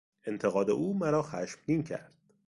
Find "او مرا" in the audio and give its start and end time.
0.69-1.21